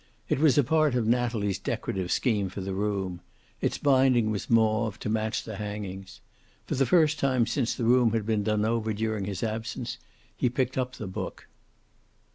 [0.29, 3.21] It was a part of Natalie's decorative scheme for the room;
[3.61, 6.21] it's binding was mauve, to match the hangings.
[6.65, 9.99] For the first time since the room had been done over during his absence
[10.35, 11.47] he picked up the book.